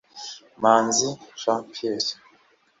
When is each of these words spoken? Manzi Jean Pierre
Manzi 0.61 1.09
Jean 1.41 1.61
Pierre 1.71 2.11